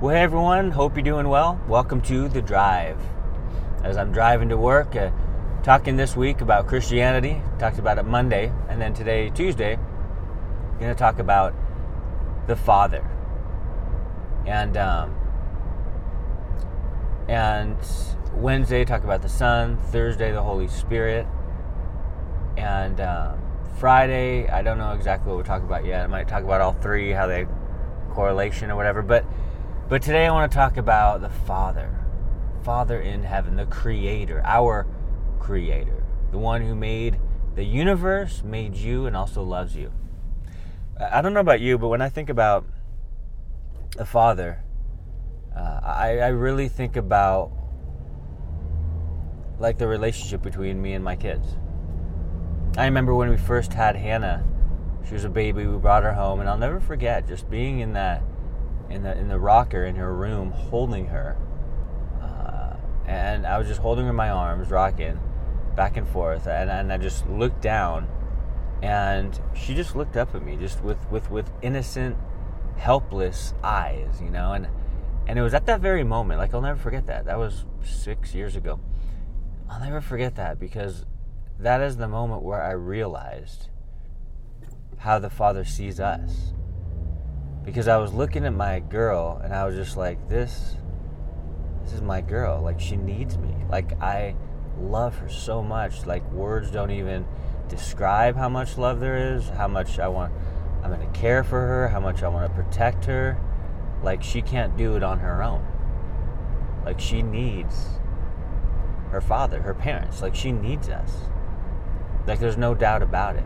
[0.00, 1.60] Well, hey everyone, hope you're doing well.
[1.66, 3.00] Welcome to The Drive.
[3.82, 5.10] As I'm driving to work, uh,
[5.64, 9.76] talking this week about Christianity, talked about it Monday, and then today, Tuesday,
[10.78, 11.52] going to talk about
[12.46, 13.04] the Father.
[14.46, 15.16] And, um,
[17.26, 17.76] and
[18.34, 21.26] Wednesday, talk about the Son, Thursday, the Holy Spirit,
[22.56, 23.40] and um,
[23.78, 26.04] Friday, I don't know exactly what we'll talk about yet.
[26.04, 27.48] I might talk about all three, how they
[28.10, 29.24] correlation or whatever, but
[29.88, 31.98] but today I want to talk about the Father.
[32.62, 34.86] Father in heaven, the creator, our
[35.38, 37.18] creator, the one who made
[37.54, 39.90] the universe, made you, and also loves you.
[41.00, 42.66] I don't know about you, but when I think about
[43.96, 44.62] the Father,
[45.56, 47.50] uh, I, I really think about
[49.58, 51.46] like the relationship between me and my kids.
[52.76, 54.44] I remember when we first had Hannah,
[55.06, 57.94] she was a baby, we brought her home, and I'll never forget just being in
[57.94, 58.22] that
[58.90, 61.36] in the in the rocker in her room, holding her,
[62.22, 65.20] uh, and I was just holding her in my arms, rocking
[65.76, 68.08] back and forth, and, and I just looked down,
[68.82, 72.16] and she just looked up at me, just with with with innocent,
[72.76, 74.68] helpless eyes, you know, and
[75.26, 77.26] and it was at that very moment, like I'll never forget that.
[77.26, 78.80] That was six years ago.
[79.70, 81.04] I'll never forget that because
[81.58, 83.68] that is the moment where I realized
[84.98, 86.54] how the Father sees us
[87.68, 90.74] because I was looking at my girl and I was just like, this,
[91.84, 92.62] this is my girl.
[92.62, 93.54] Like she needs me.
[93.68, 94.34] Like I
[94.80, 96.06] love her so much.
[96.06, 97.26] Like words don't even
[97.68, 100.32] describe how much love there is, how much I want.
[100.82, 103.38] I'm gonna care for her, how much I want to protect her.
[104.02, 105.62] Like she can't do it on her own.
[106.86, 107.86] Like she needs
[109.10, 110.22] her father, her parents.
[110.22, 111.12] Like she needs us.
[112.26, 113.44] Like there's no doubt about it.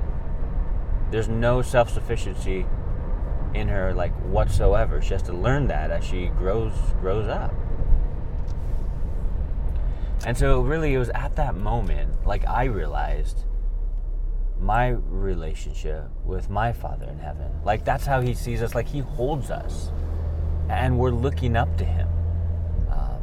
[1.11, 2.67] There's no self sufficiency
[3.55, 5.01] in her like whatsoever.
[5.01, 7.55] She has to learn that as she grows grows up.
[10.25, 13.45] And so really it was at that moment like I realized
[14.61, 17.51] my relationship with my father in heaven.
[17.65, 19.91] Like that's how he sees us like he holds us
[20.69, 22.09] and we're looking up to him.
[22.89, 23.21] Um,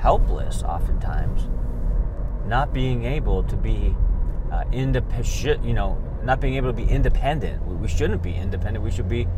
[0.00, 1.48] helpless oftentimes
[2.46, 3.94] not being able to be
[4.50, 7.64] uh, independent, you know, not being able to be independent.
[7.66, 8.84] We shouldn't be independent.
[8.84, 9.28] We should be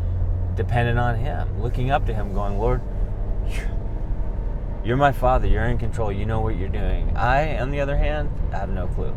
[0.55, 2.81] dependent on Him, looking up to Him, going, Lord,
[4.83, 5.47] you're my Father.
[5.47, 6.11] You're in control.
[6.11, 7.15] You know what you're doing.
[7.15, 9.15] I, on the other hand, I have no clue.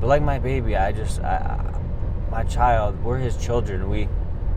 [0.00, 1.80] But like my baby, I just, I,
[2.30, 3.90] my child, we're His children.
[3.90, 4.08] We,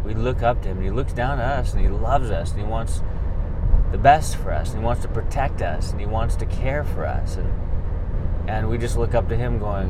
[0.06, 0.78] we look up to Him.
[0.78, 3.02] And he looks down at us, and He loves us, and He wants
[3.92, 6.84] the best for us, and He wants to protect us, and He wants to care
[6.84, 7.52] for us, and
[8.48, 9.90] and we just look up to Him, going,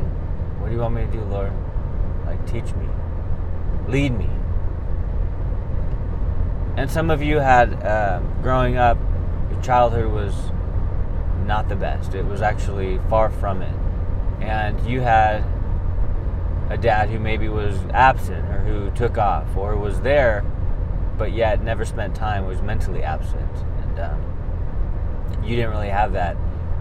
[0.59, 1.53] "What do you want me to do, Lord?
[2.25, 2.87] Like, teach me,
[3.87, 4.29] lead me."
[6.81, 8.97] And some of you had, uh, growing up,
[9.51, 10.33] your childhood was
[11.45, 12.15] not the best.
[12.15, 13.75] It was actually far from it.
[14.41, 15.43] And you had
[16.71, 20.43] a dad who maybe was absent or who took off or was there
[21.19, 23.55] but yet never spent time, was mentally absent.
[23.83, 26.35] And um, you didn't really have that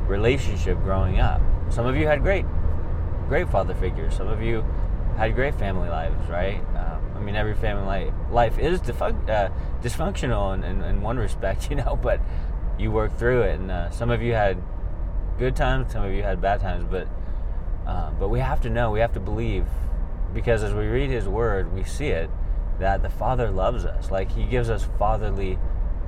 [0.06, 1.42] relationship growing up.
[1.68, 2.46] Some of you had great,
[3.28, 4.16] great father figures.
[4.16, 4.64] Some of you
[5.18, 6.62] had great family lives, right?
[6.74, 6.89] Um,
[7.20, 9.50] I mean, every family life is uh,
[9.82, 12.18] dysfunctional in, in, in, one respect, you know, but
[12.78, 13.60] you work through it.
[13.60, 14.60] And uh, some of you had
[15.38, 17.06] good times, some of you had bad times, but
[17.86, 19.66] uh, but we have to know, we have to believe,
[20.32, 22.30] because as we read His Word, we see it
[22.78, 24.10] that the Father loves us.
[24.10, 25.58] Like He gives us fatherly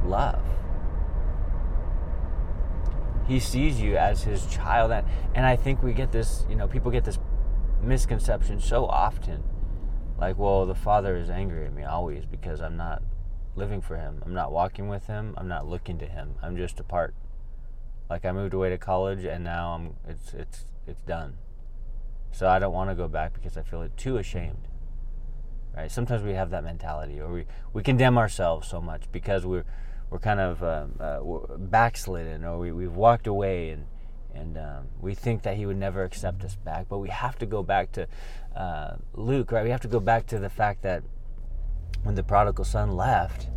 [0.04, 0.42] love.
[3.26, 6.46] He sees you as His child, and, and I think we get this.
[6.48, 7.18] You know, people get this
[7.82, 9.42] misconception so often
[10.22, 13.02] like, well, the Father is angry at me always because I'm not
[13.56, 14.22] living for Him.
[14.24, 15.34] I'm not walking with Him.
[15.36, 16.36] I'm not looking to Him.
[16.40, 17.16] I'm just apart.
[18.08, 21.38] Like I moved away to college, and now I'm it's it's it's done.
[22.30, 24.68] So I don't want to go back because I feel too ashamed.
[25.76, 25.90] Right?
[25.90, 29.64] Sometimes we have that mentality, or we we condemn ourselves so much because we're
[30.08, 33.86] we're kind of um, uh, backslidden, or we we've walked away and
[34.34, 36.86] and um, we think that he would never accept us back.
[36.88, 38.06] But we have to go back to
[38.56, 39.64] uh, Luke, right?
[39.64, 41.02] We have to go back to the fact that
[42.02, 43.48] when the prodigal son left,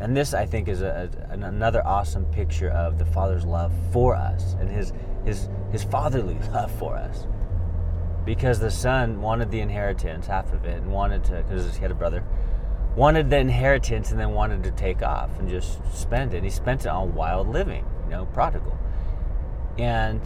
[0.00, 4.16] and this I think is a, a, another awesome picture of the father's love for
[4.16, 4.92] us and his
[5.24, 7.26] his his fatherly love for us.
[8.24, 11.90] Because the son wanted the inheritance, half of it, and wanted to, because he had
[11.90, 12.22] a brother,
[12.94, 16.44] wanted the inheritance and then wanted to take off and just spend it.
[16.44, 18.78] He spent it on wild living, you know, prodigal.
[19.80, 20.20] And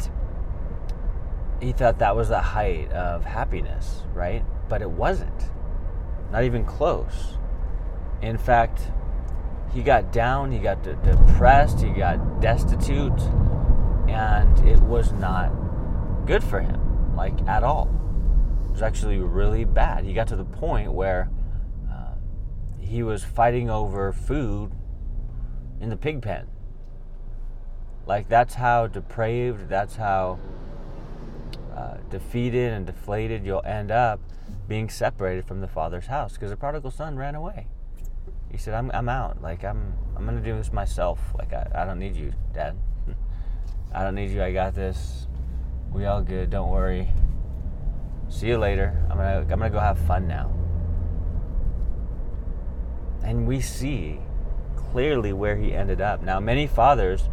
[1.60, 4.44] he thought that was the height of happiness, right?
[4.68, 5.50] But it wasn't.
[6.32, 7.38] Not even close.
[8.20, 8.90] In fact,
[9.72, 13.20] he got down, he got de- depressed, he got destitute,
[14.08, 15.52] and it was not
[16.26, 17.88] good for him, like at all.
[18.66, 20.04] It was actually really bad.
[20.04, 21.30] He got to the point where
[21.90, 22.14] uh,
[22.80, 24.72] he was fighting over food
[25.80, 26.46] in the pig pen.
[28.06, 30.38] Like, that's how depraved, that's how
[31.74, 34.20] uh, defeated and deflated you'll end up
[34.68, 37.66] being separated from the father's house because the prodigal son ran away.
[38.50, 39.42] He said, I'm, I'm out.
[39.42, 41.20] Like, I'm, I'm going to do this myself.
[41.36, 42.76] Like, I, I don't need you, Dad.
[43.92, 44.42] I don't need you.
[44.42, 45.26] I got this.
[45.92, 46.50] We all good.
[46.50, 47.10] Don't worry.
[48.28, 49.04] See you later.
[49.10, 50.52] I'm to I'm to go have fun now.
[53.22, 54.20] And we see
[54.76, 56.22] clearly where he ended up.
[56.22, 57.28] Now, many fathers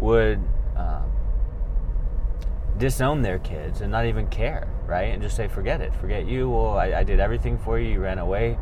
[0.00, 0.40] would
[0.76, 1.10] um,
[2.78, 5.12] disown their kids and not even care, right?
[5.12, 5.94] And just say, forget it.
[5.94, 6.50] Forget you.
[6.50, 7.90] Well, I, I did everything for you.
[7.90, 8.58] You ran away.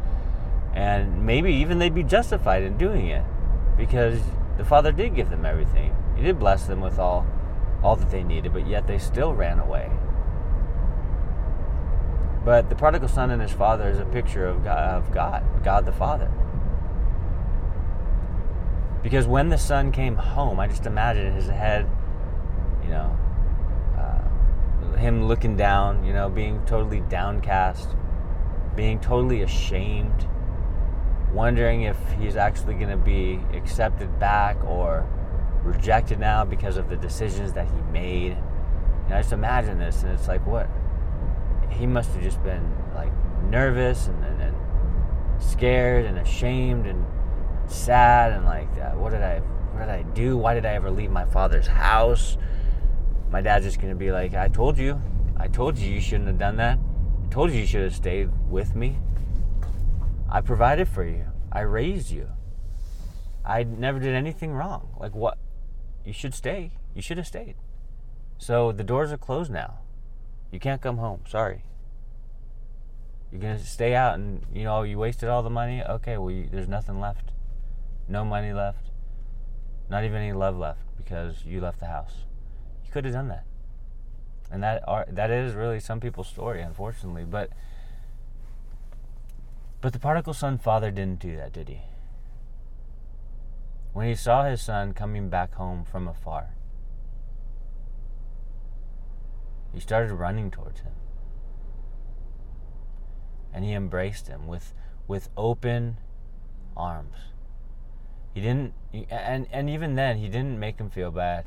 [0.75, 3.25] And maybe even they'd be justified in doing it
[3.77, 4.21] because
[4.57, 5.95] the Father did give them everything.
[6.17, 7.27] He did bless them with all,
[7.83, 9.91] all that they needed, but yet they still ran away.
[12.45, 15.85] But the prodigal son and his father is a picture of God, of God, God
[15.85, 16.31] the Father.
[19.09, 21.89] Because when the son came home, I just imagine his head,
[22.83, 23.19] you know,
[23.97, 27.97] uh, him looking down, you know, being totally downcast,
[28.77, 30.29] being totally ashamed,
[31.33, 35.09] wondering if he's actually going to be accepted back or
[35.63, 38.37] rejected now because of the decisions that he made.
[39.07, 40.69] And I just imagine this, and it's like, what?
[41.71, 43.13] He must have just been like
[43.45, 47.07] nervous and, and, and scared and ashamed and
[47.69, 49.41] sad and like uh, what did I
[49.73, 50.37] what did I do?
[50.37, 52.37] Why did I ever leave my father's house?
[53.31, 55.01] My dad's just gonna be like, I told you,
[55.37, 56.79] I told you you shouldn't have done that.
[56.79, 58.99] I told you you should have stayed with me.
[60.29, 61.27] I provided for you.
[61.53, 62.29] I raised you.
[63.45, 64.95] I never did anything wrong.
[64.99, 65.39] Like what?
[66.05, 66.73] You should stay.
[66.95, 67.55] You should have stayed.
[68.39, 69.79] So the doors are closed now.
[70.51, 71.21] You can't come home.
[71.29, 71.65] Sorry.
[73.31, 75.83] You're gonna stay out, and you know you wasted all the money.
[75.83, 77.33] Okay, well, you, there's nothing left
[78.09, 78.91] no money left,
[79.91, 82.25] not even any love left because you left the house.
[82.85, 83.45] You could have done that.
[84.51, 87.25] And that are, that is really some people's story, unfortunately.
[87.25, 87.51] But
[89.81, 91.83] but the prodigal son father didn't do that, did he?
[93.93, 96.55] When he saw his son coming back home from afar,
[99.73, 100.93] he started running towards him.
[103.53, 104.73] And he embraced him with,
[105.07, 105.99] with open
[106.77, 107.17] arms.
[108.39, 108.75] He didn't,
[109.11, 111.45] and and even then, he didn't make him feel bad.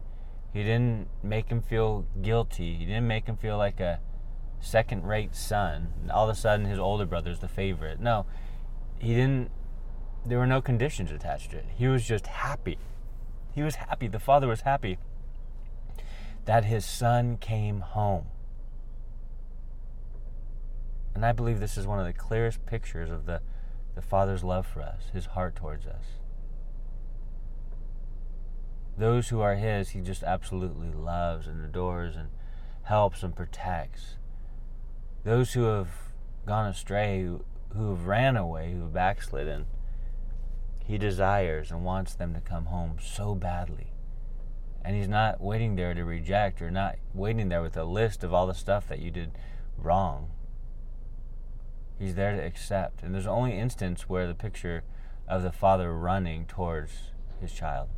[0.51, 2.75] He didn't make him feel guilty.
[2.75, 4.01] He didn't make him feel like a
[4.59, 5.93] second-rate son.
[6.13, 8.01] All of a sudden, his older brother's the favorite.
[8.01, 8.25] No,
[8.99, 9.51] he didn't.
[10.25, 11.65] There were no conditions attached to it.
[11.77, 12.77] He was just happy.
[13.55, 14.09] He was happy.
[14.09, 14.97] The father was happy
[16.44, 18.25] that his son came home.
[21.15, 23.39] And I believe this is one of the clearest pictures of the,
[23.95, 26.20] the Father's love for us, his heart towards us
[28.97, 32.29] those who are His, He just absolutely loves and adores and
[32.83, 34.17] helps and protects.
[35.23, 35.89] Those who have
[36.45, 37.43] gone astray, who,
[37.75, 39.65] who have ran away, who have backslidden,
[40.85, 43.94] He desires and wants them to come home so badly.
[44.83, 48.33] And He's not waiting there to reject or not waiting there with a list of
[48.33, 49.31] all the stuff that you did
[49.77, 50.31] wrong.
[51.97, 53.04] He's there to accept.
[53.04, 54.83] And there's only instance where the picture
[55.27, 57.89] of the father running towards his child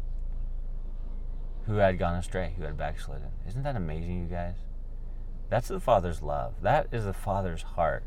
[1.66, 3.30] who had gone astray, who had backslidden.
[3.48, 4.56] Isn't that amazing, you guys?
[5.50, 6.56] That's the Father's love.
[6.62, 8.04] That is the Father's heart.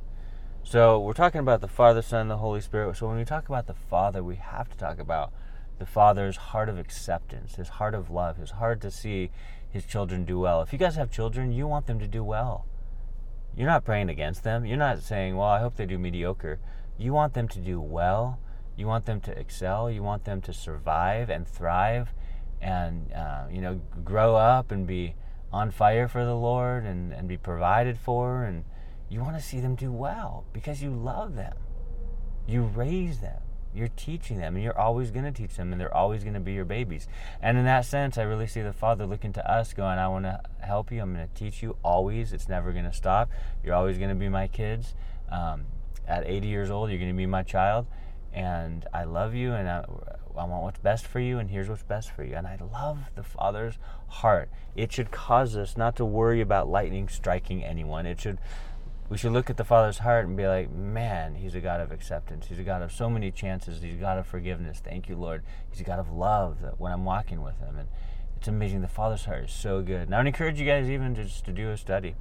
[0.62, 2.96] So we're talking about the Father, Son, and the Holy Spirit.
[2.96, 5.32] So when we talk about the Father, we have to talk about
[5.78, 9.30] the Father's heart of acceptance, his heart of love, his heart to see
[9.70, 10.62] his children do well.
[10.62, 12.66] If you guys have children, you want them to do well.
[13.56, 14.66] You're not praying against them.
[14.66, 16.58] You're not saying, well, I hope they do mediocre.
[16.98, 18.38] You want them to do well.
[18.76, 19.90] You want them to excel.
[19.90, 22.08] You want them to survive and thrive
[22.60, 25.14] and uh, you know grow up and be
[25.52, 28.64] on fire for the Lord and, and be provided for and
[29.08, 31.54] you want to see them do well because you love them.
[32.46, 33.40] You raise them.
[33.74, 36.40] You're teaching them and you're always going to teach them and they're always going to
[36.40, 37.06] be your babies.
[37.42, 40.24] And in that sense, I really see the Father looking to us going, I want
[40.24, 41.00] to help you.
[41.02, 42.32] I'm going to teach you always.
[42.32, 43.30] It's never going to stop.
[43.62, 44.94] You're always going to be my kids.
[45.30, 45.66] Um,
[46.08, 47.86] at 80 years old, you're going to be my child.
[48.32, 49.84] And I love you and I,
[50.38, 52.34] I want what's best for you, and here's what's best for you.
[52.34, 53.78] And I love the Father's
[54.08, 54.50] heart.
[54.74, 58.06] It should cause us not to worry about lightning striking anyone.
[58.06, 58.38] It should
[59.08, 61.92] we should look at the Father's heart and be like, man, He's a God of
[61.92, 62.46] acceptance.
[62.48, 63.80] He's a God of so many chances.
[63.80, 64.80] He's a God of forgiveness.
[64.82, 65.42] Thank you, Lord.
[65.70, 67.76] He's a God of love when I'm walking with Him.
[67.78, 67.88] And
[68.36, 68.80] it's amazing.
[68.80, 70.02] The Father's heart is so good.
[70.02, 72.16] And I would encourage you guys even just to do a study.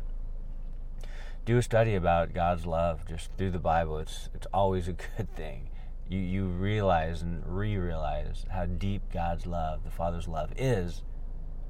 [1.46, 3.98] Do a study about God's love just through the Bible.
[3.98, 5.70] It's it's always a good thing.
[6.08, 11.02] You you realize and re-realize how deep God's love, the Father's love, is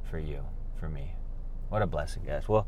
[0.10, 0.46] for you,
[0.80, 1.13] for me.
[1.70, 2.48] What a blessing, guys.
[2.48, 2.68] Well,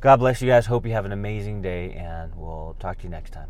[0.00, 0.66] God bless you guys.
[0.66, 3.48] Hope you have an amazing day, and we'll talk to you next time.